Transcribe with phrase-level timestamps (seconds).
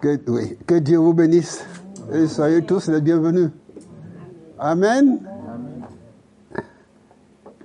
[0.00, 1.62] Que, Dieu vous bénisse
[2.10, 3.50] et soyez tous les bienvenus.
[4.58, 5.20] Amen.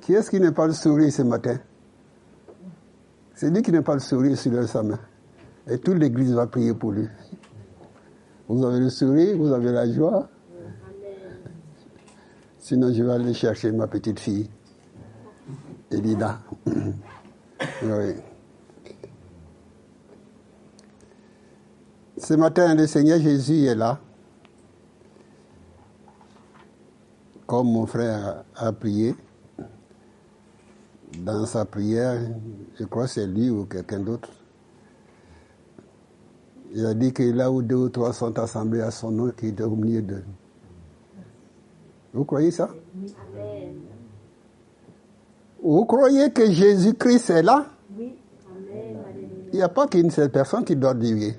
[0.02, 1.58] Qui est-ce qui n'a pas le sourire ce matin?
[3.36, 5.00] C'est lui qui n'a pas le sourire sur sa main.
[5.70, 7.08] Et toute l'église va prier pour lui.
[8.50, 10.28] Vous avez le sourire, vous avez la joie.
[12.60, 14.50] Sinon, je vais aller chercher ma petite fille,
[15.90, 16.40] Elida.
[16.68, 18.14] oui.
[22.26, 24.00] Ce matin, le Seigneur Jésus est là.
[27.46, 29.14] Comme mon frère a prié,
[31.20, 32.20] dans sa prière,
[32.80, 34.32] je crois que c'est lui ou quelqu'un d'autre,
[36.74, 39.50] il a dit que là où deux ou trois sont assemblés à son nom, qu'il
[39.50, 40.24] est au milieu d'eux.
[42.12, 42.70] Vous croyez ça?
[45.62, 47.68] Vous croyez que Jésus-Christ est là?
[47.96, 48.16] Oui.
[49.54, 51.36] Il n'y a pas qu'une seule personne qui doit dire.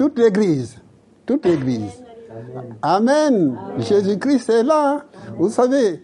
[0.00, 0.78] Toute l'Église.
[1.26, 2.02] Toute l'Église.
[2.80, 3.54] Amen.
[3.76, 5.04] Jésus-Christ est là.
[5.36, 6.02] Vous savez,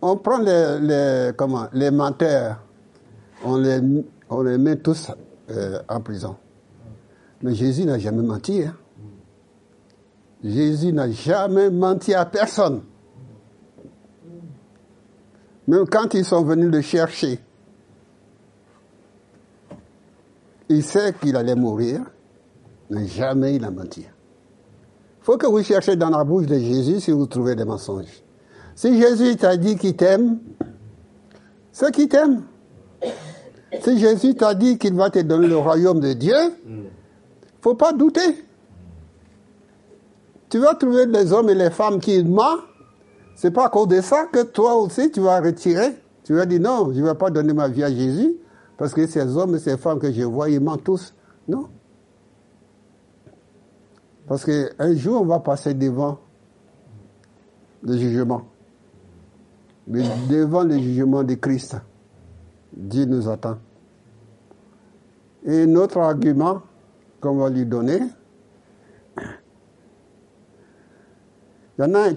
[0.00, 2.62] on prend les, les, comment, les menteurs,
[3.44, 3.80] on les,
[4.30, 5.10] on les met tous
[5.50, 6.36] euh, en prison.
[7.42, 8.62] Mais Jésus n'a jamais menti.
[8.62, 8.76] Hein.
[10.44, 12.82] Jésus n'a jamais menti à personne.
[15.66, 17.40] Même quand ils sont venus le chercher,
[20.68, 22.02] il sait qu'il allait mourir,
[22.92, 24.02] mais jamais il a menti.
[24.02, 28.22] Il faut que vous cherchiez dans la bouche de Jésus si vous trouvez des mensonges.
[28.74, 30.38] Si Jésus t'a dit qu'il t'aime,
[31.72, 32.42] c'est qu'il t'aime.
[33.80, 36.36] Si Jésus t'a dit qu'il va te donner le royaume de Dieu,
[37.62, 38.44] faut pas douter.
[40.50, 42.60] Tu vas trouver des hommes et les femmes qui mentent.
[43.36, 45.96] C'est pas à cause de ça que toi aussi tu vas retirer.
[46.24, 48.34] Tu vas dire non, je ne vais pas donner ma vie à Jésus
[48.76, 51.14] parce que ces hommes et ces femmes que je vois, ils mentent tous.
[51.48, 51.68] Non.
[54.26, 56.18] Parce qu'un jour, on va passer devant
[57.82, 58.42] le jugement.
[59.86, 61.76] Mais devant le jugement de Christ,
[62.72, 63.58] Dieu nous attend.
[65.44, 66.62] Et notre argument
[67.20, 68.00] qu'on va lui donner,
[71.78, 72.14] il y en a un,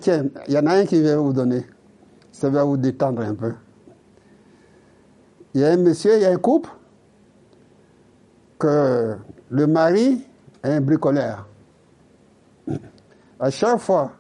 [0.48, 1.66] y en a qui va vous donner.
[2.32, 3.54] Ça va vous détendre un peu.
[5.54, 6.70] Il y a un monsieur, il y a un couple,
[8.60, 9.16] que
[9.50, 10.22] le mari
[10.64, 11.48] est un bricoleur.
[13.40, 14.12] À chaque fois,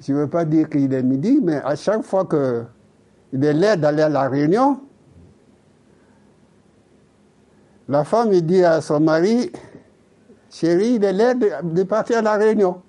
[0.00, 3.76] je ne veux pas dire qu'il est midi, mais à chaque fois qu'il est l'air
[3.76, 4.80] d'aller à la réunion,
[7.88, 9.52] la femme dit à son mari,
[10.48, 12.82] chérie, il est l'air de, de partir à la réunion.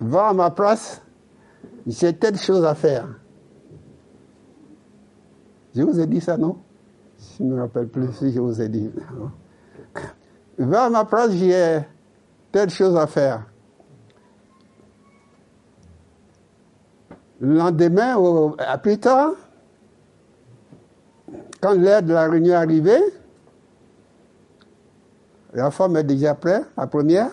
[0.00, 1.02] Va à ma place,
[1.86, 3.08] j'ai telle chose à faire.
[5.74, 6.58] Je vous ai dit ça, non?
[7.38, 8.90] Je ne me rappelle plus si je vous ai dit.
[10.58, 11.80] Va à ma place, j'ai
[12.52, 13.46] telle chose à faire.
[17.40, 18.16] Le lendemain,
[18.58, 19.32] à plus tard,
[21.60, 23.00] quand l'heure de la réunion est arrivée,
[25.52, 27.30] la femme est déjà prête, la première.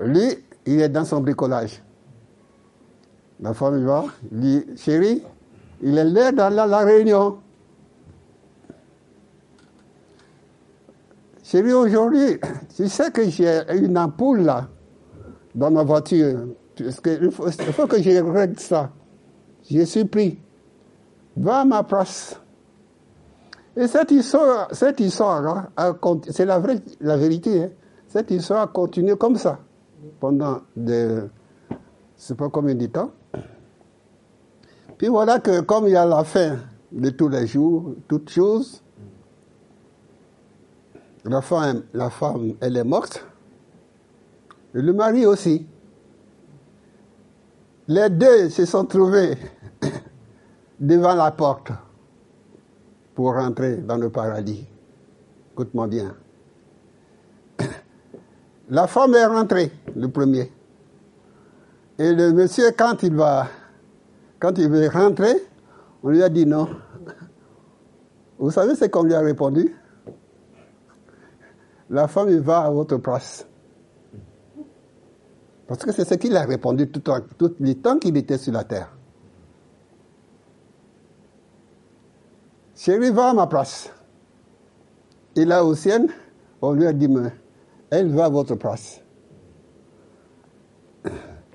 [0.00, 1.82] Lui, il est dans son bricolage.
[3.40, 5.22] La femme va, dit, chérie,
[5.82, 7.41] il est là dans la réunion.
[11.52, 12.40] Chérie, aujourd'hui,
[12.74, 14.68] tu sais que j'ai une ampoule là,
[15.54, 16.46] dans ma voiture.
[16.78, 18.90] Il, faut, que je règle ça.
[19.70, 20.38] Je suis pris.
[21.36, 22.40] Va à ma place.
[23.76, 25.94] Et cette histoire, cette histoire, hein,
[26.30, 27.64] c'est la, vérité.
[27.64, 27.70] Hein.
[28.08, 29.58] Cette histoire a continué comme ça
[30.20, 31.28] pendant de,
[32.16, 33.10] c'est pas combien de temps.
[34.96, 36.56] Puis voilà que comme il y a la fin
[36.90, 38.81] de tous les jours, toutes choses,
[41.24, 43.24] la femme, elle est morte.
[44.74, 45.66] Et le mari aussi.
[47.88, 49.36] Les deux se sont trouvés
[50.80, 51.72] devant la porte
[53.14, 54.66] pour rentrer dans le paradis.
[55.52, 56.14] Écoute-moi bien.
[58.70, 60.50] La femme est rentrée, le premier.
[61.98, 63.48] Et le monsieur, quand il va,
[64.38, 65.34] quand il veut rentrer,
[66.02, 66.68] on lui a dit non.
[68.38, 69.76] Vous savez ce qu'on lui a répondu?
[71.92, 73.46] La femme, va à votre place.
[75.68, 77.02] Parce que c'est ce qu'il a répondu tout,
[77.60, 78.96] le temps qu'il était sur la terre.
[82.74, 83.90] Chérie, va à ma place.
[85.36, 86.08] Et là, au ciel,
[86.62, 87.08] on lui a dit,
[87.90, 89.02] elle va à votre place.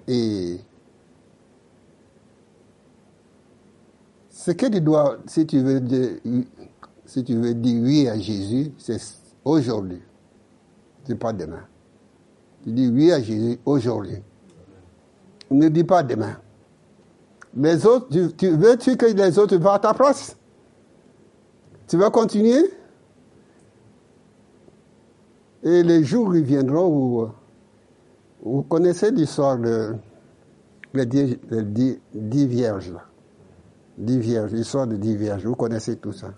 [0.07, 0.59] Et
[4.29, 6.11] ce que tu dois, si tu veux, dire,
[7.05, 9.01] si tu veux dire oui à Jésus, c'est
[9.43, 10.03] aujourd'hui.
[11.15, 11.63] Pas demain.
[12.63, 14.17] Tu dis oui à Jésus aujourd'hui.
[15.49, 16.37] Ne dis pas demain.
[17.55, 18.07] Les autres,
[18.37, 20.35] tu, veux-tu que les autres vont à ta place?
[21.87, 22.71] Tu vas continuer?
[25.63, 27.29] Et les jours ils viendront où
[28.43, 29.95] vous connaissez l'histoire de
[30.93, 33.05] les dix, vierges là.
[33.97, 36.33] Dix vierges, l'histoire de dix vierges, vous connaissez tout ça.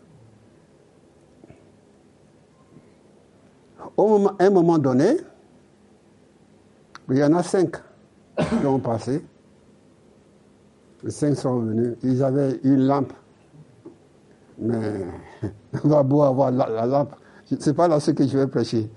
[4.00, 5.18] Au un moment donné,
[7.10, 7.76] il y en a cinq
[8.38, 9.22] qui ont passé.
[11.04, 11.98] Les cinq sont venus.
[12.04, 13.12] Ils avaient une lampe.
[14.58, 15.06] Mais
[15.84, 17.14] on va beau avoir la, lampe.
[17.44, 18.90] Ce n'est pas là ce que je vais prêcher.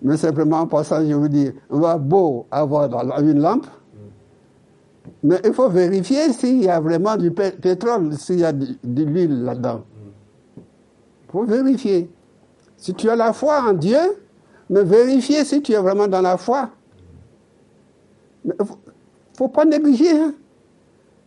[0.00, 2.88] Mais simplement en passant, je vous dis, on va beau avoir
[3.20, 3.66] une lampe.
[5.22, 9.42] Mais il faut vérifier s'il y a vraiment du pétrole, s'il y a de, l'huile
[9.42, 9.82] là-dedans.
[10.56, 12.10] Il faut vérifier.
[12.78, 13.98] Si tu as la foi en Dieu,
[14.68, 16.70] mais vérifier si tu es vraiment dans la foi.
[18.44, 18.64] Il ne
[19.36, 20.10] faut, pas négliger.
[20.10, 20.34] Hein.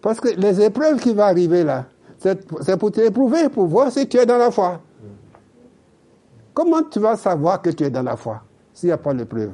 [0.01, 1.85] Parce que les épreuves qui vont arriver là,
[2.17, 4.81] c'est pour t'éprouver, pour voir si tu es dans la foi.
[6.53, 8.43] Comment tu vas savoir que tu es dans la foi
[8.73, 9.51] s'il n'y a pas d'épreuve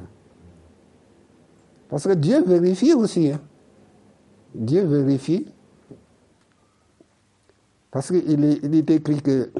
[1.89, 3.31] Parce que Dieu vérifie aussi.
[3.31, 3.39] Hein.
[4.53, 5.47] Dieu vérifie.
[7.91, 9.51] Parce qu'il est, est écrit que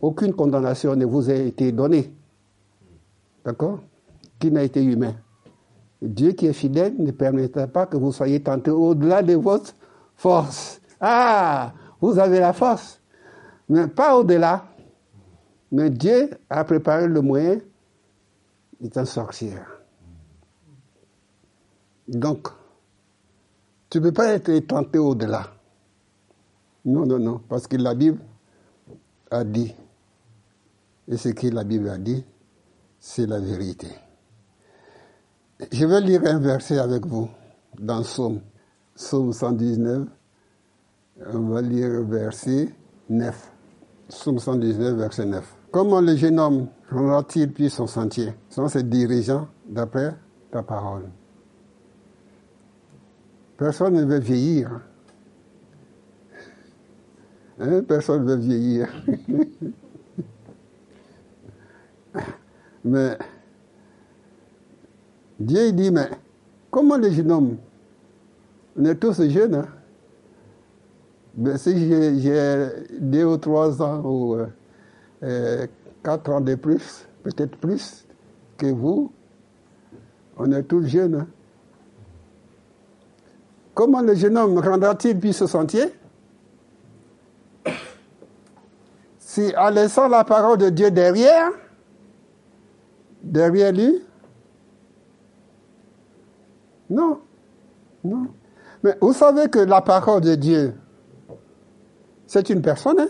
[0.00, 2.12] aucune condamnation ne vous a été donnée.
[3.44, 3.80] D'accord?
[4.38, 5.14] Qui n'a été humain?
[6.00, 9.74] Dieu qui est fidèle ne permettra pas que vous soyez tentés au-delà de votre
[10.16, 10.80] force.
[11.00, 13.00] Ah, vous avez la force,
[13.68, 14.66] mais pas au-delà.
[15.72, 17.60] Mais Dieu a préparé le moyen
[18.80, 19.58] d'en sortir.
[22.08, 22.48] Donc,
[23.88, 25.46] tu ne peux pas être tenté au-delà.
[26.84, 28.18] Non, non, non, parce que la Bible
[29.30, 29.74] a dit,
[31.06, 32.24] et ce que la Bible a dit,
[33.12, 33.88] c'est la vérité.
[35.72, 37.28] Je vais lire un verset avec vous
[37.76, 38.40] dans Somme,
[38.94, 40.06] Somme 119.
[41.32, 42.72] On va lire verset
[43.08, 43.52] 9.
[44.08, 45.56] Somme 119, verset 9.
[45.72, 48.32] Comment le jeune homme prendra-t-il puis son sentier?
[48.48, 50.14] Sans se dirigeant d'après
[50.52, 51.10] ta parole
[53.56, 54.80] Personne ne veut vieillir.
[57.58, 57.82] Hein?
[57.82, 58.88] Personne ne veut vieillir.
[62.84, 63.18] mais
[65.38, 66.08] Dieu dit, mais
[66.70, 67.56] comment les jeunes hommes
[68.78, 69.54] On est tous jeunes.
[69.54, 69.68] Hein?
[71.36, 72.66] Mais si j'ai
[72.98, 74.46] deux ou trois ans ou euh,
[75.22, 75.66] euh,
[76.02, 78.04] quatre ans de plus, peut-être plus
[78.58, 79.12] que vous,
[80.36, 81.14] on est tous jeunes.
[81.14, 81.26] Hein?
[83.74, 85.86] Comment le jeune homme rendra-t-il puis ce sentier
[89.18, 91.50] Si en laissant la parole de Dieu derrière,
[93.22, 94.02] derrière lui,
[96.90, 97.20] non,
[98.02, 98.26] non.
[98.82, 100.74] Mais vous savez que la parole de Dieu,
[102.26, 102.98] c'est une personne.
[102.98, 103.08] Hein?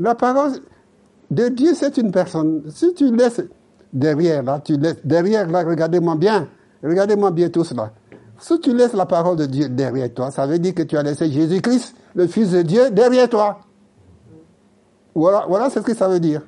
[0.00, 0.52] La parole
[1.30, 2.62] de Dieu, c'est une personne.
[2.70, 3.42] Si tu laisses
[3.92, 6.48] derrière, là, tu laisses derrière, là, regardez-moi bien,
[6.82, 7.92] regardez-moi bien tout cela.
[8.38, 11.02] Si tu laisses la parole de Dieu derrière toi, ça veut dire que tu as
[11.02, 13.60] laissé Jésus-Christ, le Fils de Dieu, derrière toi.
[15.14, 16.42] Voilà, voilà ce que ça veut dire.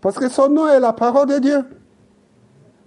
[0.00, 1.64] Parce que son nom est la parole de Dieu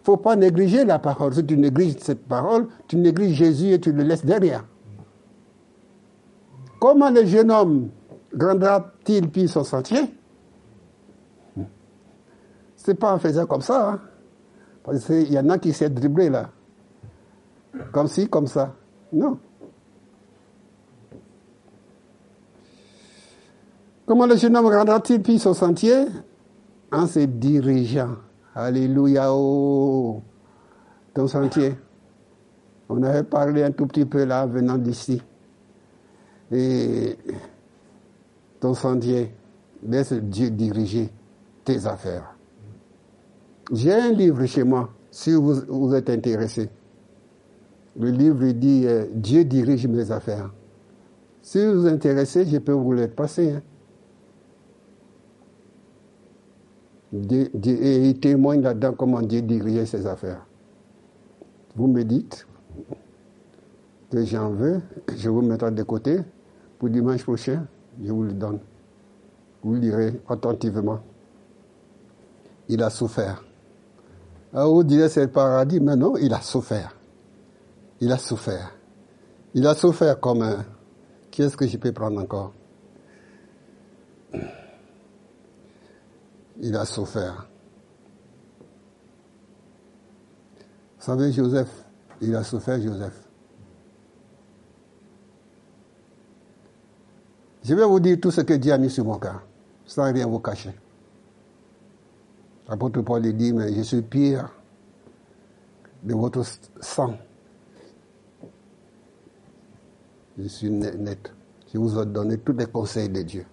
[0.04, 1.34] faut pas négliger la parole.
[1.34, 4.66] Si tu négliges cette parole, tu négliges Jésus et tu le laisses derrière.
[6.80, 7.90] Comment le jeune homme
[8.34, 10.14] grandira-t-il puis son sentier?
[12.76, 13.92] C'est pas en faisant comme ça.
[13.92, 14.02] Hein.
[14.84, 16.50] Parce qu'il y en a qui s'est dribblé là.
[17.94, 18.74] Comme ci, comme ça.
[19.14, 19.40] Non.
[24.06, 26.08] Comment le jeune homme grandira-t-il puis son sentier?
[26.94, 28.18] En se dirigeant
[28.56, 30.22] Alléluia, oh,
[31.16, 31.74] ton sentier.
[32.88, 35.20] On avait parlé un tout petit peu là, venant d'ici.
[36.52, 37.18] Et
[38.60, 39.34] ton sentier,
[39.82, 41.10] laisse Dieu diriger
[41.66, 42.36] tes affaires.
[43.72, 46.70] J'ai un livre chez moi, si vous, vous êtes intéressé.
[48.00, 50.52] Le livre dit euh, Dieu dirige mes affaires.
[51.42, 53.54] Si vous vous intéressez, je peux vous le passer.
[53.54, 53.62] Hein.
[57.14, 60.46] Et il témoigne là-dedans comment Dieu dirigeait ses affaires.
[61.76, 62.48] Vous me dites
[64.12, 64.82] que j'en veux,
[65.16, 66.20] je vous mettrai de côté.
[66.80, 67.66] Pour dimanche prochain,
[68.04, 68.60] je vous le donne.
[69.64, 71.00] Vous lirez attentivement.
[72.68, 73.44] Il a souffert.
[74.54, 76.96] Ah, vous direz c'est le paradis, mais non, il a souffert.
[78.02, 78.76] Il a souffert.
[79.54, 80.66] Il a souffert comme un...
[81.32, 82.54] Qui est-ce que je peux prendre encore?
[86.62, 87.48] Il a souffert.
[90.98, 91.86] Vous savez, Joseph,
[92.22, 93.20] il a souffert, Joseph.
[97.64, 99.42] Je vais vous dire tout ce que Dieu a mis sur mon cœur,
[99.86, 100.74] sans rien vous cacher.
[102.68, 104.50] L'apôtre Paul dit, mais je suis pire
[106.04, 106.44] de votre
[106.82, 107.18] sang.
[110.38, 111.32] Je suis net.
[111.74, 113.46] Je vous ai donné tous les conseils de Dieu.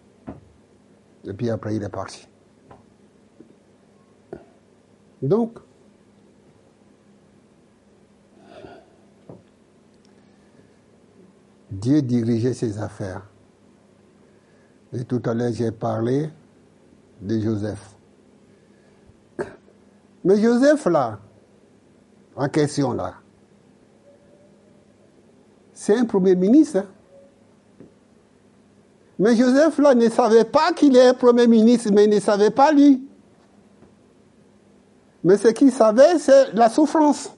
[1.24, 2.26] Et puis après, il est parti.
[5.22, 5.58] Donc,
[11.70, 13.22] Dieu dirigeait ses affaires.
[14.92, 16.30] Et tout à l'heure, j'ai parlé
[17.20, 17.96] de Joseph.
[20.24, 21.18] Mais Joseph, là,
[22.34, 23.14] en question, là,
[25.72, 26.78] c'est un premier ministre.
[26.78, 26.86] Hein.
[29.18, 32.72] Mais Joseph, là, ne savait pas qu'il est premier ministre, mais il ne savait pas
[32.72, 33.06] lui.
[35.24, 37.34] Mais ce qu'il savait, c'est la souffrance.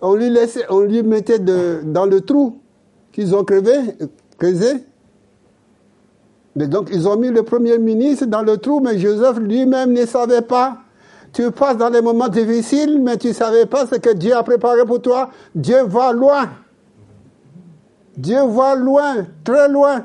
[0.00, 2.58] On lui, laissait, on lui mettait dans le trou
[3.12, 3.76] qu'ils ont crevé,
[4.38, 4.84] creusé.
[6.56, 10.04] Mais donc, ils ont mis le premier ministre dans le trou, mais Joseph lui-même ne
[10.04, 10.78] savait pas.
[11.32, 14.42] Tu passes dans les moments difficiles, mais tu ne savais pas ce que Dieu a
[14.42, 15.30] préparé pour toi.
[15.54, 16.48] Dieu va loin.
[18.16, 20.04] Dieu va loin, très loin.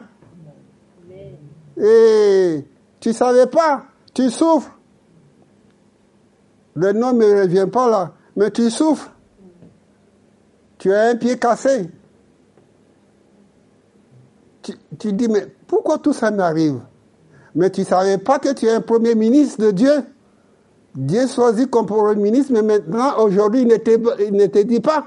[1.78, 2.66] Et
[3.00, 3.84] tu ne savais pas,
[4.14, 4.79] tu souffres.
[6.80, 9.12] Le nom ne revient pas là, mais tu souffres.
[10.78, 11.90] Tu as un pied cassé.
[14.98, 16.80] Tu, dis, mais pourquoi tout ça m'arrive
[17.54, 19.92] Mais tu ne savais pas que tu es un premier ministre de Dieu.
[20.96, 25.06] Dieu choisit comme premier ministre, mais maintenant, aujourd'hui, il ne te dit pas.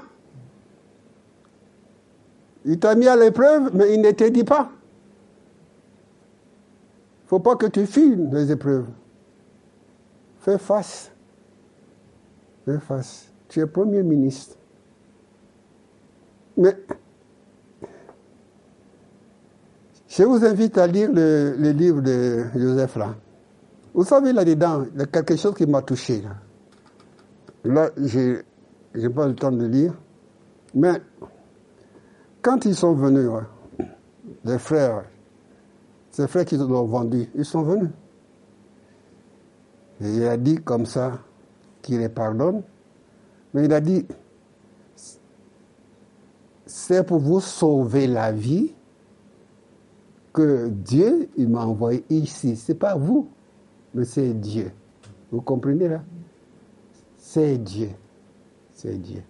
[2.65, 4.69] Il t'a mis à l'épreuve, mais il ne te dit pas.
[7.21, 8.85] Il ne faut pas que tu files les épreuves.
[10.39, 11.12] Fais face.
[12.65, 13.29] Face.
[13.49, 14.55] Tu es premier ministre.
[16.55, 16.75] Mais
[20.07, 23.15] je vous invite à lire le, livre de Joseph là.
[23.93, 26.21] Vous savez là-dedans, il y a quelque chose qui m'a touché.
[26.21, 26.35] Là,
[27.65, 28.41] là je
[28.95, 29.93] n'ai pas le temps de lire.
[30.73, 31.01] Mais
[32.41, 33.29] quand ils sont venus,
[34.45, 35.03] les frères,
[36.11, 37.89] ces frères qui ont vendu, ils sont venus.
[40.01, 41.19] Et il a dit comme ça
[41.83, 42.63] qu'il les pardonne,
[43.53, 44.07] mais il a dit,
[46.65, 48.73] c'est pour vous sauver la vie
[50.33, 52.55] que Dieu m'a envoyé ici.
[52.55, 53.29] C'est pas vous,
[53.93, 54.71] mais c'est Dieu.
[55.31, 56.01] Vous comprenez là?
[57.17, 57.89] C'est Dieu.
[58.73, 59.21] C'est Dieu.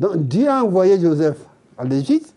[0.00, 1.38] Donc Dieu a envoyé Joseph
[1.76, 2.34] en Égypte.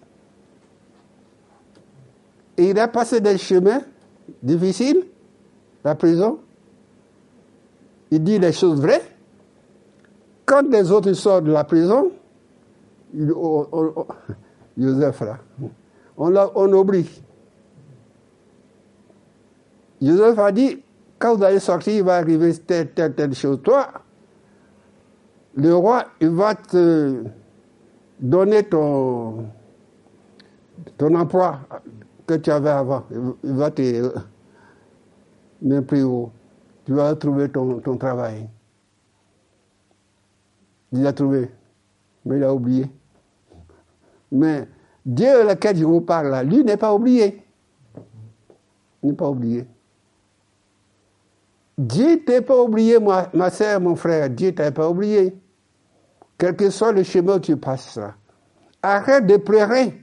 [2.58, 3.82] Et il a passé des chemins
[4.44, 5.06] difficiles,
[5.84, 6.40] la prison.
[8.12, 9.02] Il dit les choses vraies.
[10.46, 12.12] Quand les autres sortent de la prison,
[14.78, 15.40] Joseph là,
[16.18, 17.10] on, on oublie.
[20.02, 20.84] Joseph a dit,
[21.18, 23.60] quand vous allez sortir, il va arriver telle, telle, telle chose.
[23.64, 23.88] Toi,
[25.56, 27.24] le roi, il va te
[28.20, 29.46] donner ton,
[30.98, 31.60] ton emploi
[32.28, 33.06] que tu avais avant.
[33.44, 34.14] Il va te
[35.62, 36.32] mettre plus haut.
[36.86, 38.48] Tu vas trouver ton, travail.
[40.92, 41.50] Il l'a trouvé,
[42.25, 42.86] mais il a oublié.
[44.32, 44.68] Mais
[45.06, 47.44] Dieu lequel je vous parle là, lui n'est pas oublié.
[49.01, 49.65] Il n'est pas oublié.
[51.77, 54.30] Dieu t'a pas oublié, moi, ma soeur, mon frère.
[54.30, 55.36] Dieu t'a pas oublié.
[56.38, 58.00] Quel que soit le chemin où tu passes,
[58.82, 60.01] arrête de pleurer.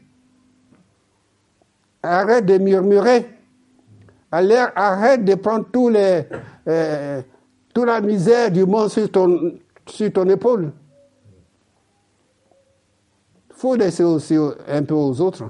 [2.02, 3.28] Arrête de murmurer.
[4.32, 6.26] Arrête de prendre tous les,
[6.66, 7.20] euh,
[7.74, 10.72] toute la misère du monde sur ton, sur ton épaule.
[13.50, 14.36] Il faut laisser aussi
[14.66, 15.44] un peu aux autres.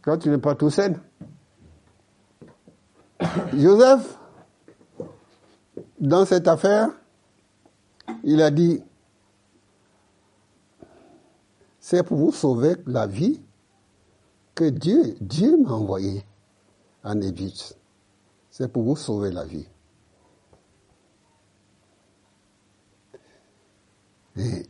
[0.00, 0.98] Quand tu n'es pas tout seul.
[3.54, 4.18] Joseph,
[6.00, 6.88] dans cette affaire,
[8.22, 8.82] il a dit,
[11.78, 13.42] c'est pour vous sauver la vie
[14.54, 16.24] que Dieu m'a envoyé
[17.04, 17.78] en Égypte.
[18.50, 19.68] C'est pour vous sauver la vie.
[24.36, 24.66] Et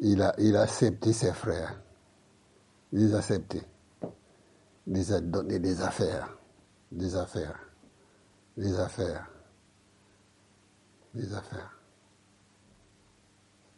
[0.00, 1.80] il a, accepté ses frères.
[2.92, 3.62] Il les a acceptés.
[4.86, 6.36] Il les a donné des affaires.
[6.90, 7.64] Des affaires
[8.56, 9.28] les affaires.
[11.14, 11.78] Les affaires.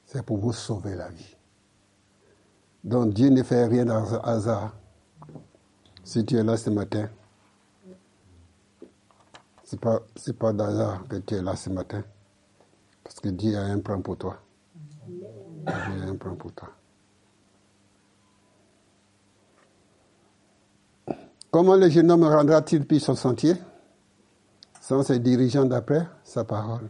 [0.05, 1.37] C'est pour vous sauver la vie.
[2.85, 4.75] Donc Dieu ne fait rien dans hasard.
[6.07, 7.09] Si tu es là ce matin,
[9.65, 12.05] C'est pas, c'est pas d'hasard que tu es là ce matin.
[13.03, 14.39] Parce que Dieu a un plan pour toi.
[15.09, 15.27] Dieu
[15.67, 16.69] a un plan pour toi.
[21.51, 23.55] Comment le jeune homme rendra-t-il puis son sentier?
[24.81, 26.89] Sans ses dirigeants d'après sa parole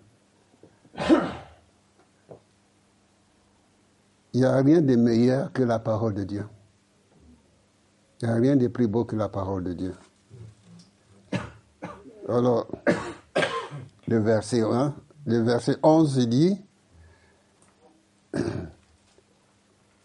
[4.34, 6.46] Il n'y a rien de meilleur que la parole de Dieu.
[8.22, 9.94] Il n'y a rien de plus beau que la parole de Dieu.
[12.28, 12.66] Alors,
[14.08, 14.94] le verset 1,
[15.26, 16.62] le verset 11 il dit,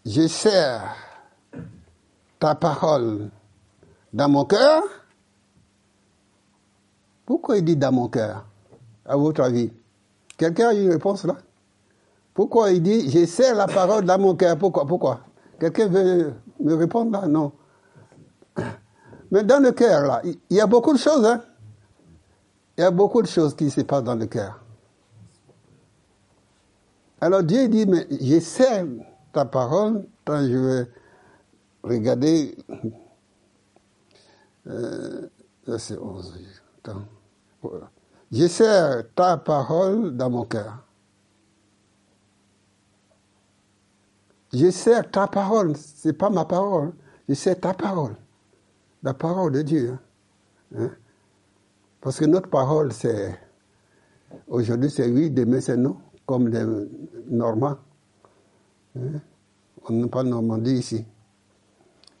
[0.04, 0.94] Je sers
[2.38, 3.30] ta parole
[4.12, 4.82] dans mon cœur.
[7.24, 8.44] Pourquoi il dit dans mon cœur,
[9.06, 9.72] à votre avis?
[10.36, 11.36] Quelqu'un a une réponse là?
[12.34, 15.20] Pourquoi il dit, je sers la parole dans mon cœur Pourquoi Pourquoi?
[15.60, 17.26] Quelqu'un veut me répondre là?
[17.26, 17.52] Non.
[19.30, 21.24] Mais dans le cœur là, il y a beaucoup de choses.
[21.24, 21.42] Hein?
[22.76, 24.62] Il y a beaucoup de choses qui se passent dans le cœur.
[27.20, 28.84] Alors Dieu dit, mais j'essaie
[29.32, 30.90] ta parole quand je vais
[31.82, 32.56] regarder
[34.66, 35.28] euh,
[35.66, 36.38] verset 11.
[38.30, 40.78] J'essaie ta parole dans mon cœur.
[44.52, 46.92] J'essaie ta parole, c'est pas ma parole,
[47.26, 48.14] j'essaie ta parole,
[49.02, 49.98] la parole de Dieu.
[50.76, 50.90] Hein?
[52.00, 53.38] Parce que notre parole, c'est.
[54.48, 56.64] Aujourd'hui, c'est oui, demain, c'est non, comme les
[57.28, 57.76] Normands.
[58.96, 59.20] Hein?
[59.84, 61.04] On n'a pas Normandie ici.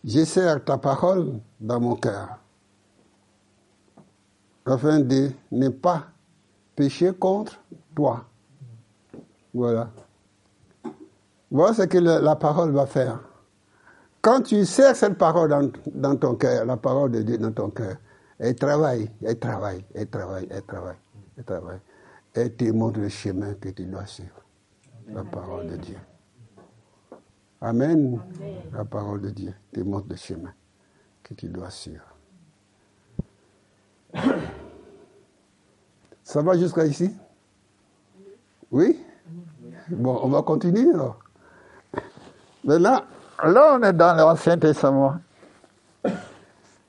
[0.04, 2.38] J'essaie ta parole dans mon cœur,
[4.66, 6.06] afin de ne pas
[6.74, 7.60] pécher contre
[7.94, 8.24] toi.
[9.54, 9.90] Voilà.
[11.50, 13.20] Voilà ce que la parole va faire.
[14.22, 17.70] Quand tu sers cette parole dans, dans ton cœur, la parole de Dieu dans ton
[17.70, 17.96] cœur,
[18.38, 20.96] elle travaille, elle travaille, elle travaille, elle travaille,
[21.36, 21.80] elle travaille.
[22.34, 24.40] Elle te montre le chemin que tu dois suivre.
[25.08, 25.98] La parole de Dieu.
[27.60, 28.20] Amen.
[28.72, 30.52] La parole de Dieu te montre le chemin
[31.22, 32.04] que tu dois suivre.
[36.22, 37.12] Ça va jusqu'à ici?
[38.70, 39.00] Oui?
[39.88, 41.18] Bon, on va continuer alors.
[42.64, 43.04] Mais là,
[43.42, 45.16] là on est dans l'Ancien Testament.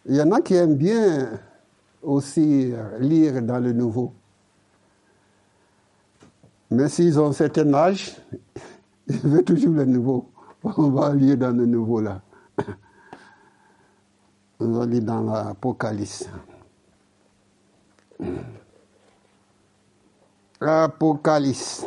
[0.05, 1.39] Il y en a qui aiment bien
[2.01, 4.13] aussi lire dans le Nouveau.
[6.69, 8.17] Mais s'ils ont un certain âge,
[9.07, 10.29] ils veulent toujours le Nouveau.
[10.63, 12.21] On va lire dans le Nouveau là.
[14.59, 16.29] On va lire dans l'Apocalypse.
[20.59, 21.85] Apocalypse.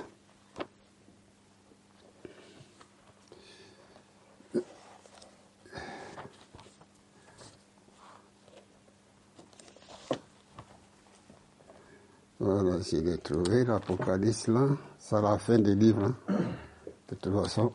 [12.39, 14.69] Voilà, je l'ai trouvé, l'Apocalypse là.
[14.99, 16.17] C'est la fin des livres, hein,
[17.09, 17.73] de toute façon.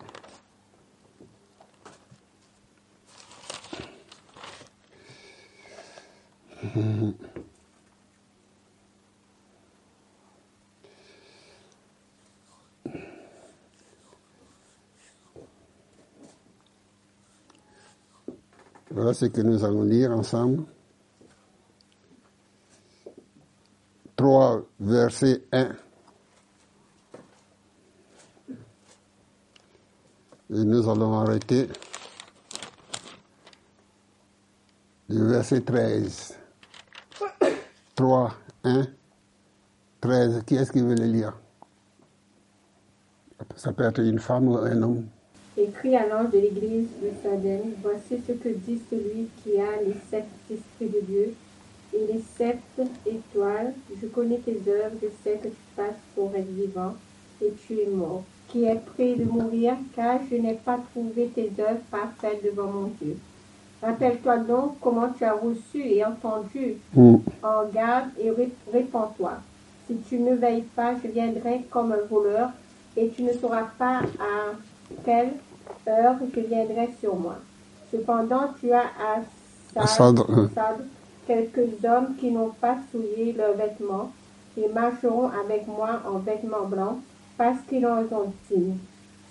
[18.92, 20.66] Voilà ce que nous allons lire ensemble.
[24.22, 25.72] 3, verset 1.
[30.52, 31.68] Et nous allons arrêter
[35.10, 36.38] le verset 13.
[37.96, 38.88] 3, 1,
[40.02, 40.44] 13.
[40.46, 41.34] Qui est-ce qui veut le lire?
[43.56, 45.08] Ça peut être une femme ou un homme.
[45.58, 49.96] Écrit à l'ange de l'église de Sadène, voici ce que dit celui qui a les
[50.12, 51.36] sept esprits de Dieu
[51.94, 52.60] et les sept
[53.06, 53.74] étoiles.
[54.02, 56.94] Je connais tes œuvres, je sais que tu passes pour être vivant
[57.44, 58.24] et tu es mort.
[58.48, 62.92] Qui est prêt de mourir, car je n'ai pas trouvé tes œuvres parfaites devant mon
[63.02, 63.18] Dieu.
[63.82, 66.76] Rappelle-toi donc comment tu as reçu et entendu.
[66.94, 67.16] Mm.
[67.44, 69.34] En garde et ré- répands-toi.
[69.88, 72.50] Si tu ne veilles pas, je viendrai comme un voleur
[72.96, 74.54] et tu ne sauras pas à
[75.06, 75.32] quelle
[75.88, 77.38] heure je viendrai sur moi.
[77.92, 79.22] Cependant, tu as à
[79.76, 79.88] À
[81.28, 84.12] Quelques hommes qui n'ont pas souillé leurs vêtements
[84.58, 86.98] et marcheront avec moi en vêtements blancs
[87.38, 88.74] parce qu'ils en ont dit.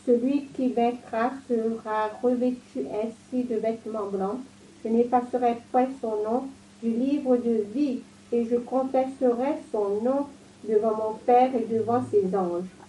[0.07, 4.39] Celui qui vaincra sera revêtu ainsi de vêtements blancs.
[4.83, 6.45] Je n'effacerai point son nom
[6.83, 8.01] du livre de vie
[8.33, 10.27] et je confesserai son nom
[10.69, 12.80] devant mon Père et devant ses anges.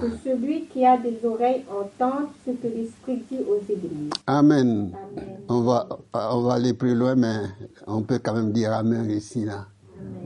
[0.00, 4.10] Que celui qui a des oreilles entende ce que l'Esprit dit aux églises.
[4.26, 4.92] Amen.
[4.94, 5.38] Amen.
[5.48, 7.36] On va, on va aller plus loin, mais
[7.86, 9.66] on peut quand même dire Amen ici, là.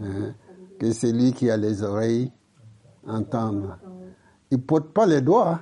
[0.03, 0.35] Hein?
[0.79, 2.31] Que celui qui a les oreilles
[3.07, 3.75] entende.
[4.51, 5.61] Il ne porte pas les doigts.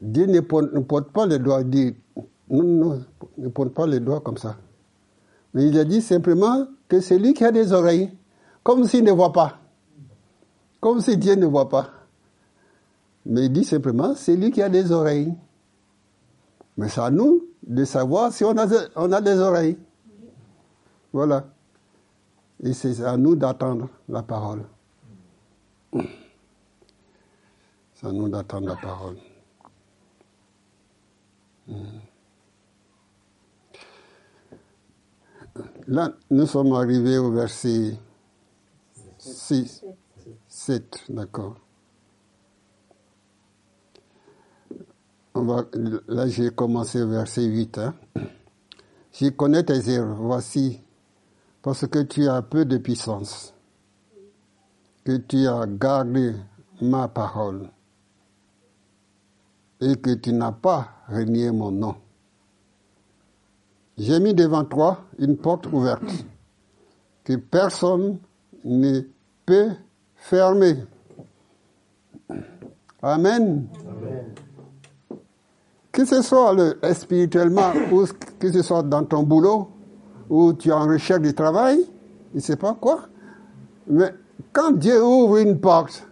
[0.00, 1.60] Dieu ne porte, ne porte pas les doigts.
[1.62, 1.96] Il dit,
[2.50, 3.04] non, non,
[3.36, 4.56] ne porte pas les doigts comme ça.
[5.54, 8.10] Mais il a dit simplement que celui qui a des oreilles,
[8.62, 9.58] comme s'il ne voit pas.
[10.80, 11.90] Comme si Dieu ne voit pas.
[13.26, 15.34] Mais il dit simplement, c'est lui qui a des oreilles.
[16.76, 19.78] Mais c'est à nous de savoir si on a, on a des oreilles.
[21.12, 21.44] Voilà.
[22.62, 24.64] Et c'est à nous d'attendre la parole.
[27.94, 29.16] C'est à nous d'attendre la parole.
[35.86, 37.98] Là, nous sommes arrivés au verset
[39.18, 39.84] 6,
[40.46, 41.56] 7, d'accord.
[46.08, 47.78] Là, j'ai commencé verset 8.
[47.78, 47.94] Hein.
[49.12, 50.80] Je connais tes erreurs, voici,
[51.62, 53.54] parce que tu as peu de puissance,
[55.04, 56.34] que tu as gardé
[56.80, 57.68] ma parole
[59.80, 61.96] et que tu n'as pas renié mon nom.
[63.96, 66.24] J'ai mis devant toi une porte ouverte
[67.24, 68.18] que personne
[68.64, 69.00] ne
[69.44, 69.70] peut
[70.16, 70.84] fermer.
[73.02, 73.68] Amen.
[75.98, 78.04] Que ce soit le, spirituellement ou
[78.38, 79.66] que ce soit dans ton boulot
[80.30, 81.84] ou tu es en recherche du travail,
[82.30, 83.00] je ne sais pas quoi,
[83.88, 84.14] mais
[84.52, 86.06] quand Dieu ouvre une porte,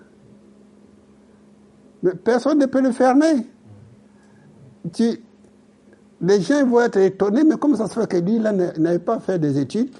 [2.24, 3.46] personne ne peut le fermer.
[4.92, 5.22] Tu,
[6.20, 9.20] les gens vont être étonnés, mais comment ça se fait que lui, là, n'avait pas
[9.20, 9.90] fait des études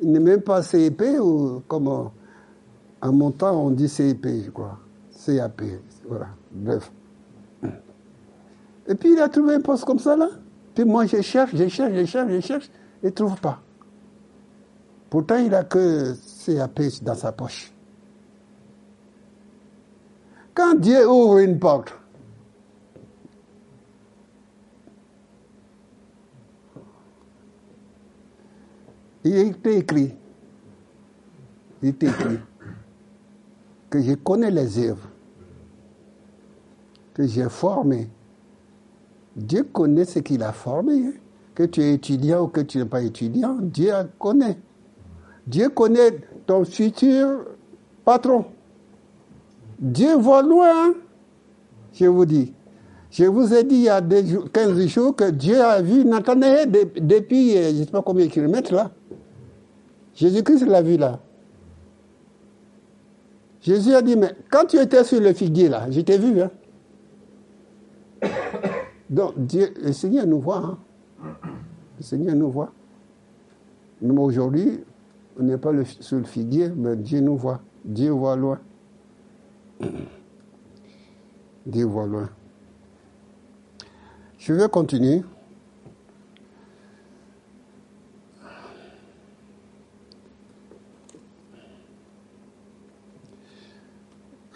[0.00, 4.78] Il n'est même pas CEP ou comme en mon temps, on dit CEP, je crois.
[5.26, 5.64] CAP,
[6.08, 6.90] voilà, bref.
[8.88, 10.28] Et puis il a trouvé un poste comme ça, là.
[10.74, 12.70] Puis moi, je cherche, je cherche, je cherche, je cherche,
[13.02, 13.60] et ne trouve pas.
[15.10, 17.72] Pourtant, il a que CAP dans sa poche.
[20.54, 21.96] Quand Dieu ouvre une porte,
[29.24, 30.14] il est écrit,
[31.82, 32.38] il est écrit
[33.90, 35.08] que je connais les œuvres,
[37.14, 38.08] que j'ai formé.
[39.38, 40.94] Dieu connaît ce qu'il a formé.
[40.94, 41.12] Hein.
[41.54, 44.58] Que tu es étudiant ou que tu n'es pas étudiant, Dieu connaît.
[45.46, 47.46] Dieu connaît ton futur
[48.04, 48.44] patron.
[49.80, 50.94] Dieu voit loin, hein.
[51.92, 52.52] je vous dis.
[53.10, 57.56] Je vous ai dit il y a 15 jours que Dieu a vu Nathanaël depuis,
[57.56, 58.90] euh, je ne sais pas combien de kilomètres là.
[60.14, 61.20] Jésus-Christ l'a vu là.
[63.62, 66.40] Jésus a dit, mais quand tu étais sur le figuier là, je t'ai vu.
[66.40, 66.50] Hein?
[69.10, 70.58] Donc, Dieu, le Seigneur nous voit.
[70.58, 70.78] Hein?
[71.96, 72.72] Le Seigneur nous voit.
[74.00, 74.84] Mais aujourd'hui,
[75.38, 77.60] on n'est pas sur le figuier, mais Dieu nous voit.
[77.84, 78.60] Dieu voit loin.
[81.66, 82.28] Dieu voit loin.
[84.38, 85.22] Je vais continuer.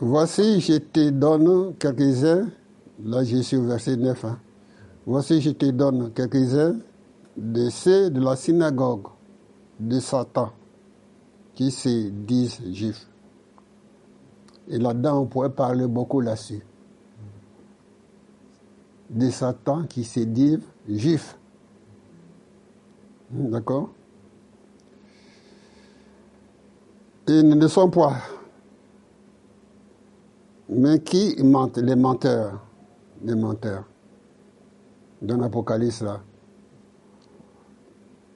[0.04, 2.48] Voici, je te donne quelques-uns,
[3.04, 4.38] là je suis au verset 9, hein.
[5.06, 6.76] voici, je te donne quelques-uns
[7.36, 9.06] de ceux de la synagogue
[9.80, 10.52] de Satan
[11.54, 13.08] qui se disent juifs.
[14.68, 16.64] Et là-dedans, on pourrait parler beaucoup là-dessus.
[19.10, 21.36] De Satan qui se disent juifs.
[23.30, 23.90] D'accord?
[27.28, 28.16] Ils ne sont pas
[30.74, 32.58] mais qui mentent Les menteurs?
[33.22, 33.84] Les menteurs.
[35.20, 36.20] Dans l'Apocalypse, là,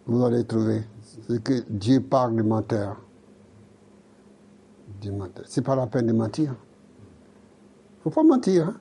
[0.06, 0.82] vous allez trouver.
[1.02, 3.00] C'est que Dieu parle de menteurs.
[5.44, 6.54] C'est pas la peine de mentir.
[8.02, 8.68] faut pas mentir.
[8.68, 8.76] Hein.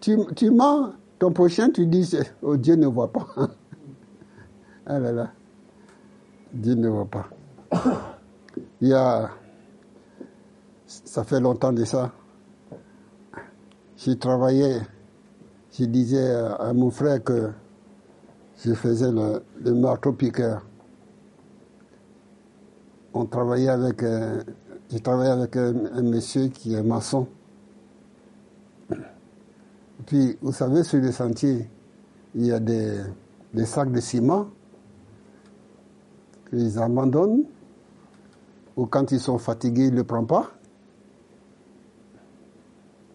[0.00, 3.26] Tu, tu mens ton prochain, tu dis, oh, Dieu ne voit pas.
[4.86, 5.30] ah là là.
[6.52, 7.28] Dieu ne voit pas.
[8.80, 9.30] Il y a.
[10.86, 12.12] Ça fait longtemps de ça
[14.06, 14.80] je travaillais,
[15.78, 17.50] je disais à mon frère que
[18.64, 20.64] je faisais le, marteau-piqueur.
[23.12, 24.42] On travaillait avec, euh,
[24.92, 27.26] je travaillais avec un, monsieur qui est maçon.
[30.06, 31.68] Puis, vous savez, sur les sentiers,
[32.34, 33.00] il y a des,
[33.52, 34.48] des sacs de ciment
[36.50, 37.44] qu'ils abandonnent,
[38.76, 40.52] ou quand ils sont fatigués, ils ne le prennent pas.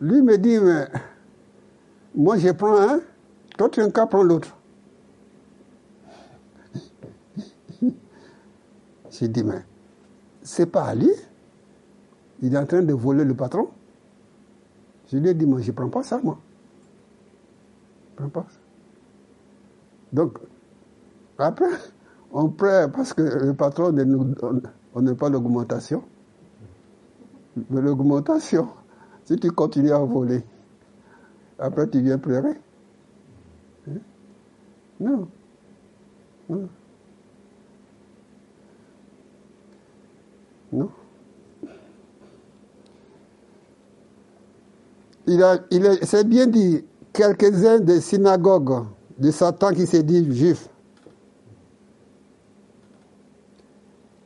[0.02, 0.88] Lui me dit, mais
[2.16, 3.02] moi je prends un,
[3.58, 4.56] toi tu un cas, prends l'autre.
[9.12, 9.64] J'ai dit, mais
[10.44, 11.12] c'est pas à lui,
[12.42, 13.70] Il est en train de voler le patron.
[15.12, 16.40] Je lui ai dit, moi, je ne prends pas ça, moi.
[18.12, 18.60] Je prends pas ça.
[20.14, 20.40] Donc,
[21.38, 21.70] après,
[22.32, 24.62] on prend, parce que le patron ne nous donne,
[24.94, 26.04] on n'a pas l'augmentation.
[27.70, 28.70] Mais l'augmentation,
[29.26, 30.44] si tu continues à voler,
[31.60, 32.60] après tu viens pleurer.
[33.88, 34.00] Hein?
[35.00, 35.28] Non.
[36.50, 36.70] Non.
[40.72, 40.92] Non.
[45.28, 48.86] Il a, il c'est bien dit, quelques-uns des synagogues
[49.20, 50.70] de Satan qui se disent juifs.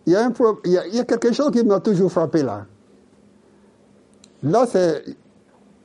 [0.06, 0.34] Il y, a un,
[0.65, 2.65] il, il y a quelque chose qui m'a toujours frappé là.
[4.43, 5.04] Là, c'est.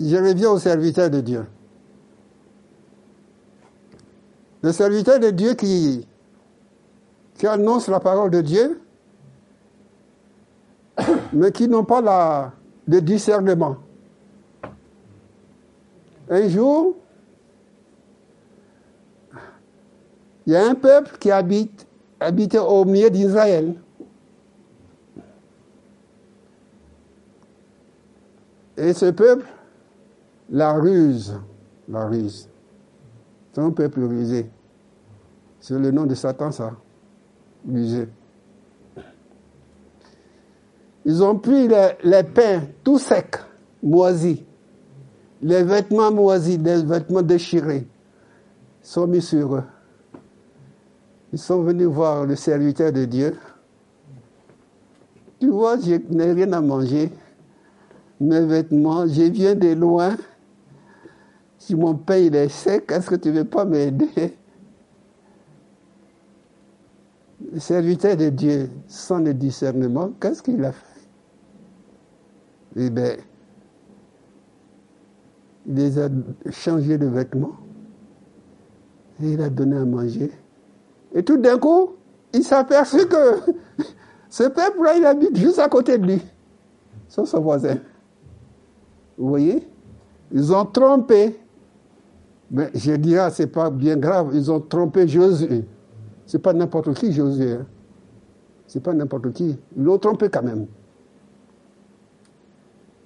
[0.00, 1.46] Je reviens au serviteur de Dieu.
[4.62, 6.06] Le serviteur de Dieu qui,
[7.34, 8.80] qui annonce la parole de Dieu,
[11.32, 12.52] mais qui n'ont pas la,
[12.86, 13.76] le discernement.
[16.30, 16.96] Un jour,
[20.46, 21.86] il y a un peuple qui habite,
[22.20, 23.74] habitait au milieu d'Israël.
[28.76, 29.44] Et ce peuple,
[30.50, 31.38] la ruse,
[31.88, 32.48] la ruse.
[33.52, 34.50] C'est un peuple rusé.
[35.60, 36.72] C'est le nom de Satan, ça.
[37.68, 38.08] Rusé.
[41.04, 43.36] Ils ont pris les, pains tout secs,
[43.82, 44.42] moisis,
[45.40, 47.88] les vêtements moisis, les vêtements déchirés,
[48.82, 49.64] sont mis sur eux.
[51.32, 53.36] Ils sont venus voir le serviteur de Dieu.
[55.40, 57.10] Tu vois, je n'ai rien à manger.
[58.20, 60.16] Mes vêtements, je viens de loin.
[61.58, 64.36] Si mon pain il est sec, est-ce que tu ne veux pas m'aider?
[67.52, 70.86] Le serviteur de Dieu, sans le discernement, qu'est-ce qu'il a fait?
[72.76, 73.16] Eh bien,
[75.66, 76.08] il les a
[76.50, 77.56] changés de vêtements
[79.22, 80.30] et il a donné à manger.
[81.14, 81.94] Et tout d'un coup,
[82.32, 83.52] il s'est aperçu que
[84.30, 86.22] ce peuple-là, il habite juste à côté de lui,
[87.08, 87.78] c'est son voisin.
[89.16, 89.66] Vous voyez?
[90.30, 91.36] Ils ont trompé.
[92.50, 95.64] Mais je dirais, c'est pas bien grave, ils ont trompé Josué.
[96.26, 97.52] C'est pas n'importe qui, Josué.
[97.52, 97.66] Hein.
[98.66, 99.58] C'est pas n'importe qui.
[99.76, 100.66] Ils l'ont trompé quand même.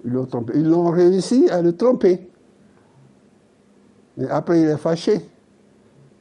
[0.05, 0.53] Ils l'ont trompé.
[0.55, 2.29] Ils l'ont réussi à le tromper.
[4.17, 5.21] Mais après, il est fâché.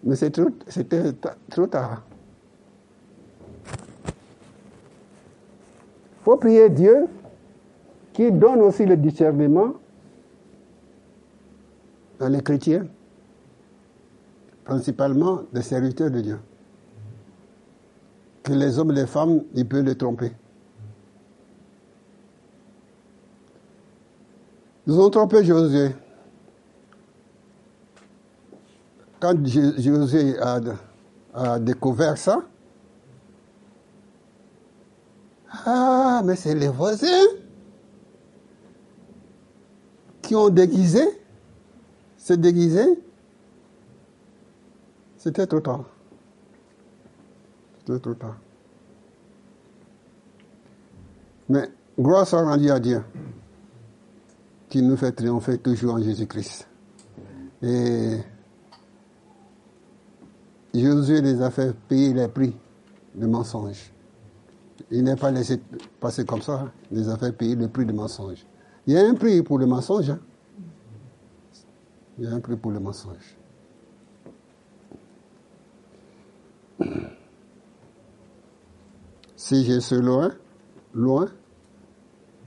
[0.05, 1.13] Mais c'était
[1.51, 2.03] trop, tard.
[3.67, 3.73] Il
[6.25, 7.07] faut prier Dieu
[8.13, 9.75] qui donne aussi le discernement
[12.21, 12.87] à les chrétiens,
[14.65, 16.39] principalement des serviteurs de Dieu.
[18.43, 20.33] Que les hommes et les femmes, ils peuvent les tromper.
[24.87, 25.93] Ils ont trompé Josué.
[29.23, 32.43] quand Josué a, découvert ça,
[35.65, 37.07] ah, mais c'est les voisins
[40.21, 41.05] qui ont déguisé,
[42.19, 43.01] se déguisé.
[45.23, 45.85] C'était trop tard.
[47.79, 48.37] C'était trop tard.
[51.49, 53.05] Mais gloire soit rendue à Dieu
[54.69, 56.67] qui nous fait triompher toujours en Jésus-Christ.
[57.63, 58.19] Et
[60.75, 62.57] Jésus les a fait payer les prix
[63.15, 63.93] de mensonge.
[64.91, 65.61] Il n'est pas laissé
[66.01, 66.63] passer comme ça.
[66.63, 66.73] Hein.
[66.91, 68.45] Il les a fait payer le prix de mensonge.
[68.89, 70.11] Il y a un prix pour le mensonge.
[70.11, 70.19] Hein.
[72.19, 73.37] Il y a un prix pour le mensonge.
[79.37, 80.31] Si je suis loin,
[80.95, 81.29] loin,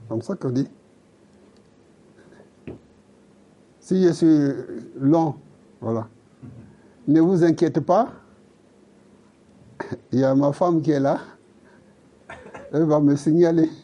[0.08, 0.68] comme ça qu'on dit.
[3.80, 4.52] Si je suis
[5.00, 5.36] long,
[5.82, 6.08] voilà.
[7.08, 8.14] Ne vous inquiétez pas.
[10.12, 11.20] Il y a ma femme qui est là.
[12.72, 13.70] Elle va me signaler.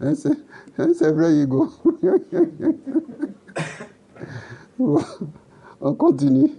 [0.00, 0.12] Hein,
[0.78, 1.68] hein, c'est vrai, Hugo?
[4.78, 6.50] On continue.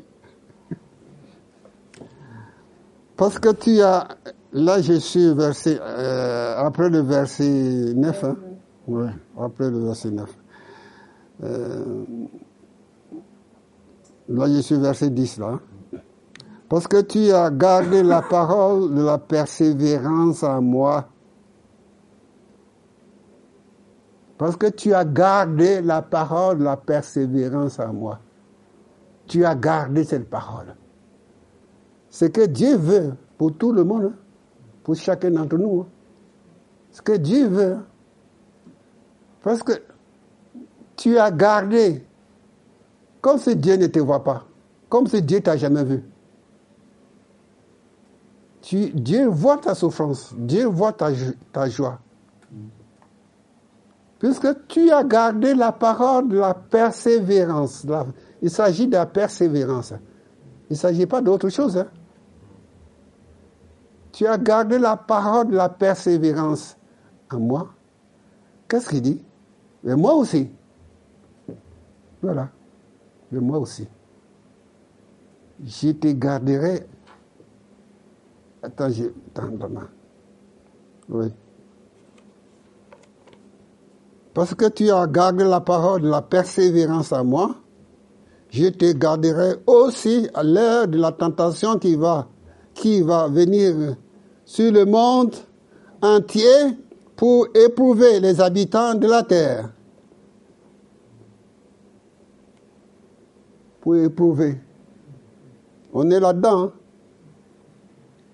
[3.16, 4.08] Parce que tu as.
[4.52, 5.78] Là, je suis versé.
[5.80, 8.24] Euh, après le verset 9.
[8.24, 8.38] Hein?
[8.88, 10.38] Ouais, après le verset 9.
[11.44, 12.06] Euh,
[14.30, 15.60] là, je suis verset 10 là.
[16.70, 21.10] Parce que tu as gardé la parole de la persévérance en moi.
[24.40, 28.22] Parce que tu as gardé la parole la persévérance en moi.
[29.28, 30.76] Tu as gardé cette parole.
[32.10, 34.20] Ce que Dieu veut pour tout le monde, hein.
[34.84, 35.82] pour chacun d'entre nous.
[35.82, 35.88] hein.
[36.92, 37.78] Ce que Dieu veut.
[39.44, 39.74] Parce que
[40.98, 42.06] tu as gardé,
[43.22, 44.46] comme si Dieu ne te voit pas,
[44.90, 46.04] comme si Dieu t'a jamais vu.
[48.62, 52.00] Tu- Dieu voit ta souffrance, Dieu voit ta joie.
[54.20, 57.86] Puisque tu as gardé la parole de la persévérance.
[58.42, 59.94] Il s'agit de la persévérance.
[60.70, 61.78] Il ne s'agit pas d'autre chose.
[61.78, 61.88] hein.
[64.12, 66.76] Tu as gardé la parole de la persévérance
[67.32, 67.70] en moi.
[68.68, 69.24] Qu'est-ce qu'il dit?
[69.84, 70.52] Mais moi aussi.
[72.22, 72.50] Voilà.
[73.32, 73.88] Mais moi aussi.
[75.64, 76.86] Je te garderai.
[78.62, 79.06] Attends, je...
[79.36, 79.50] Attends.
[81.08, 81.34] Oui.
[84.40, 87.58] Parce que tu as gardé la parole de la persévérance à moi,
[88.50, 92.30] je te garderai aussi à l'heure de la tentation qui va,
[92.74, 93.98] qui va venir
[94.46, 95.36] sur le monde
[96.02, 96.78] entier
[97.18, 99.74] pour éprouver les habitants de la terre.
[103.82, 104.58] Pour éprouver.
[105.92, 106.64] On est là-dedans.
[106.64, 106.74] hein.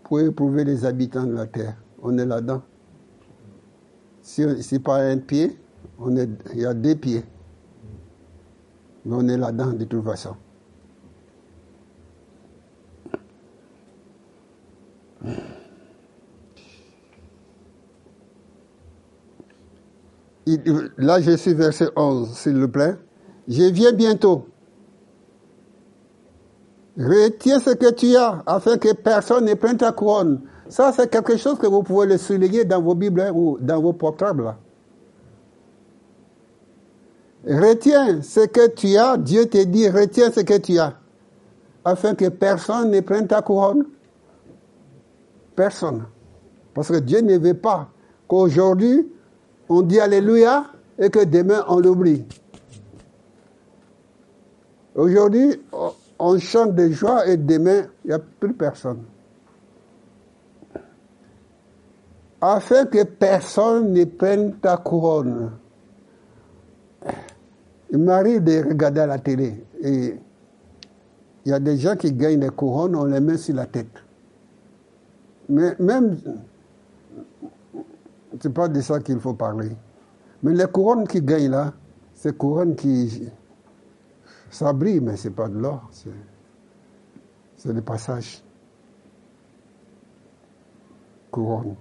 [0.03, 1.77] Pour éprouver les habitants de la terre.
[2.03, 2.61] On est là-dedans.
[4.21, 5.57] Si c'est pas un pied,
[5.99, 7.23] on est, il y a deux pieds.
[9.05, 10.36] Mais on est là-dedans de toute façon.
[20.97, 22.95] Là, je suis verset 11, s'il vous plaît.
[23.47, 24.47] Je viens bientôt.
[26.97, 30.41] Retiens ce que tu as afin que personne ne prenne ta couronne.
[30.69, 33.81] Ça, c'est quelque chose que vous pouvez le souligner dans vos Bibles hein, ou dans
[33.81, 34.55] vos portables.
[37.47, 39.17] Retiens ce que tu as.
[39.17, 40.93] Dieu te dit, retiens ce que tu as.
[41.84, 43.86] Afin que personne ne prenne ta couronne.
[45.55, 46.05] Personne.
[46.73, 47.89] Parce que Dieu ne veut pas
[48.27, 49.08] qu'aujourd'hui,
[49.69, 50.65] on dit Alléluia
[50.97, 52.25] et que demain, on l'oublie.
[54.95, 55.62] Aujourd'hui,
[56.17, 59.03] on chante de joie et demain, il n'y a plus personne.
[62.41, 65.51] Afin que personne ne prenne ta couronne.
[67.91, 70.15] Il m'arrive de regarder à la télé et
[71.45, 74.04] il y a des gens qui gagnent des couronnes, on les met sur la tête.
[75.48, 76.17] Mais même,
[78.39, 79.71] c'est pas de ça qu'il faut parler.
[80.41, 81.74] Mais les couronnes qui gagnent là,
[82.15, 83.30] c'est couronnes qui,
[84.50, 88.43] ça brille, mais c'est pas de l'or, c'est, le passage.
[91.32, 91.76] Couronne.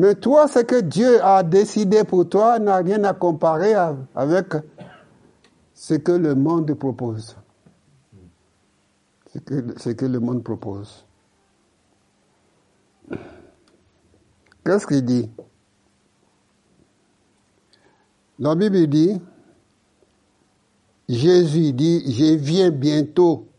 [0.00, 3.74] Mais toi, ce que Dieu a décidé pour toi n'a rien à comparer
[4.14, 4.54] avec
[5.74, 7.36] ce que le monde propose.
[9.34, 11.04] Ce que le monde propose.
[14.64, 15.28] Qu'est-ce qu'il dit?
[18.38, 19.20] La Bible dit,
[21.10, 23.49] Jésus dit, je viens bientôt.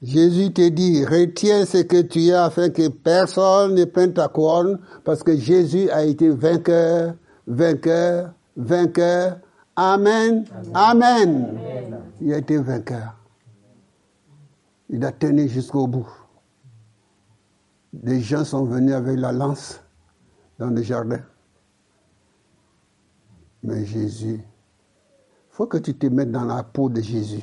[0.00, 4.78] Jésus te dit, retiens ce que tu as afin que personne ne prenne ta couronne,
[5.04, 7.14] parce que Jésus a été vainqueur,
[7.46, 9.38] vainqueur, vainqueur.
[9.74, 10.44] Amen.
[10.74, 11.58] Amen.
[12.20, 13.14] Il a été vainqueur.
[14.88, 16.08] Il a tenu jusqu'au bout.
[17.92, 19.80] Des gens sont venus avec la lance
[20.58, 21.20] dans le jardin.
[23.62, 24.40] Mais Jésus,
[25.50, 27.42] faut que tu te mettes dans la peau de Jésus,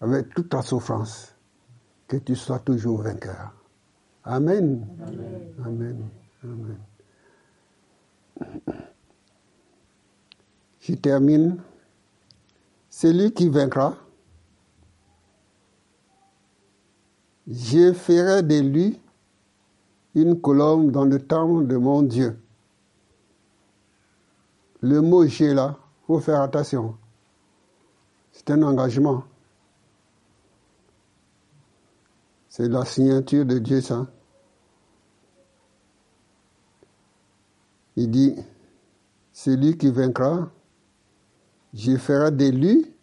[0.00, 1.34] avec toute ta souffrance,
[2.06, 3.52] que tu sois toujours vainqueur.
[4.24, 4.86] Amen.
[5.64, 6.08] Amen.
[6.42, 6.78] Amen.
[10.80, 11.58] Je termine.
[12.90, 13.96] Celui qui vaincra,
[17.46, 19.00] je ferai de lui
[20.14, 22.40] une colombe dans le temple de mon Dieu.
[24.80, 26.96] Le mot j'ai là, il faut faire attention.
[28.32, 29.24] C'est un engagement.
[32.48, 34.06] C'est la signature de Dieu, ça.
[37.96, 38.36] Il dit,
[39.32, 40.50] celui qui vaincra,
[41.74, 42.94] je ferai de lui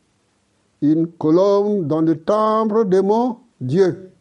[0.82, 4.12] une colombe dans le temple de mon Dieu.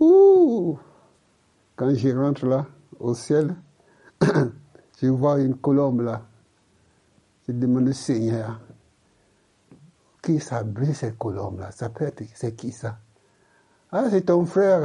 [0.00, 0.78] Ouh!
[1.76, 2.66] Quand je rentre là,
[3.00, 3.54] au ciel,
[5.00, 6.22] je vois une colombe là.
[7.46, 8.60] Je demande au Seigneur,
[10.22, 10.64] qui ça
[10.94, 11.70] cette colombe là?
[11.72, 12.98] Ça peut être, c'est qui ça?
[13.96, 14.82] Ah, c'est ton frère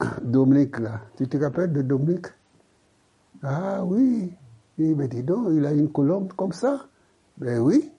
[0.00, 1.02] euh, Dominique là.
[1.18, 2.28] Tu te rappelles de Dominique?
[3.42, 4.32] Ah oui.
[4.78, 6.86] Il il a une colombe comme ça.
[7.36, 7.92] Ben oui.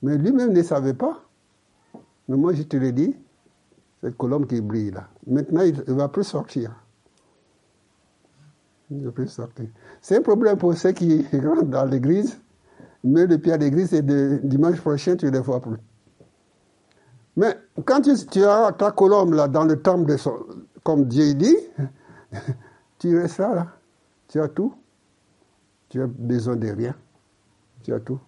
[0.00, 1.22] Mais lui-même ne savait pas.
[2.28, 3.14] Mais moi, je te le dis.
[4.00, 5.08] Cette colombe qui brille là.
[5.26, 6.74] Maintenant, il ne va plus sortir.
[8.90, 9.66] Il ne va plus sortir.
[10.00, 12.40] C'est un problème pour ceux qui rentrent dans l'église,
[13.04, 15.76] mais le pied à l'église et de dimanche prochain, tu les vois plus.
[17.38, 20.16] Mais quand tu, as ta colombe là dans le temple de
[20.82, 21.56] comme Dieu dit,
[22.98, 23.66] tu restes là, là.
[24.26, 24.74] Tu as tout.
[25.88, 26.96] Tu as besoin de rien.
[27.84, 28.18] Tu as tout.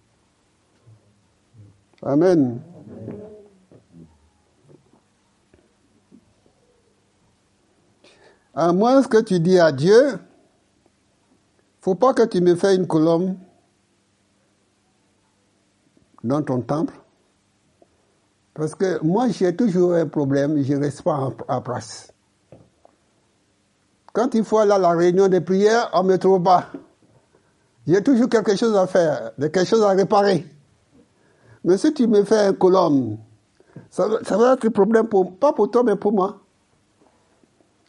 [2.01, 2.61] Amen.
[8.53, 10.19] À moins que tu dis à Dieu,
[11.81, 13.35] faut pas que tu me fasses une colombe
[16.23, 17.00] dans ton temple.
[18.53, 22.11] Parce que moi, j'ai toujours un problème, je ne reste pas en, place.
[24.13, 26.67] Quand il faut aller à la réunion de prière, on ne me trouve pas.
[27.87, 30.45] J'ai toujours quelque chose à faire, quelque chose à réparer.
[31.63, 33.17] Mais si tu me fais un colombe,
[33.89, 36.39] ça, va être un problème, pour, pas pour toi, mais pour moi.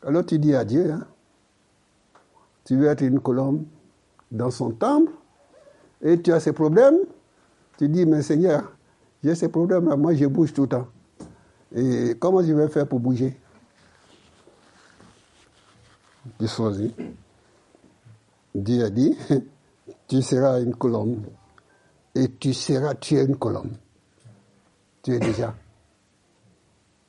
[0.04, 1.06] Alors tu dis à Dieu, hein,
[2.64, 3.64] tu veux être une colombe
[4.30, 5.12] dans son temple,
[6.02, 6.98] et tu as ces problèmes,
[7.78, 8.72] tu dis, mais Seigneur,
[9.23, 10.89] j'ai ces problèmes-là, moi je bouge tout le temps.
[11.75, 13.39] Et comment je vais faire pour bouger?
[16.39, 16.93] Tu choisis.
[18.55, 19.16] Dieu a dit,
[20.09, 21.25] tu seras une colombe.
[22.14, 23.73] Et tu seras, tu es une colombe.
[25.03, 25.55] Tu es déjà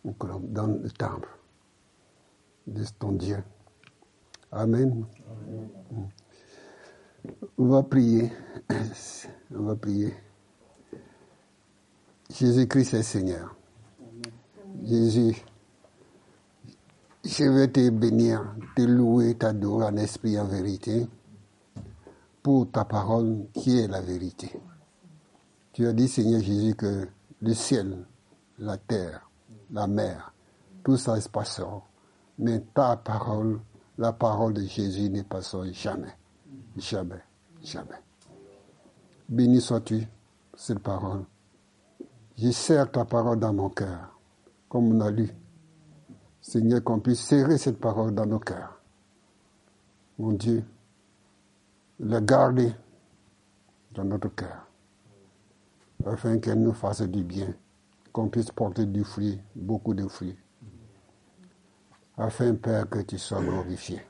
[0.05, 1.29] une colombe dans le temple
[2.67, 3.43] de ton Dieu.
[4.51, 5.05] Amen.
[7.57, 8.31] On va prier.
[9.55, 10.13] On va prier.
[12.33, 13.55] Jésus-Christ est Seigneur.
[14.83, 15.45] Jésus,
[17.23, 21.07] je vais te bénir, te louer, t'adorer en esprit en vérité
[22.41, 24.51] pour ta parole qui est la vérité.
[25.73, 27.07] Tu as dit, Seigneur Jésus, que
[27.39, 28.03] le ciel,
[28.57, 29.29] la terre,
[29.69, 30.33] la mer,
[30.83, 31.83] tout ça se passera.
[32.39, 33.59] Mais ta parole,
[33.99, 36.15] la parole de Jésus ne passera jamais.
[36.77, 37.21] Jamais.
[37.61, 38.01] Jamais.
[39.29, 40.07] Béni sois-tu,
[40.55, 41.25] cette parole.
[42.37, 44.19] Je serre ta parole dans mon cœur,
[44.69, 45.29] comme on a lu.
[46.41, 48.81] Seigneur, qu'on puisse serrer cette parole dans nos cœurs.
[50.19, 50.65] Mon Dieu,
[51.99, 52.73] la garder
[53.91, 54.67] dans notre cœur,
[56.05, 57.53] afin qu'elle nous fasse du bien,
[58.11, 60.37] qu'on puisse porter du fruit, beaucoup de fruits,
[62.17, 64.01] afin, Père, que tu sois glorifié.